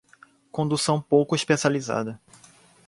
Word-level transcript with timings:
Condução 0.51 0.99
pouco 0.99 1.35
especializada 1.35 2.19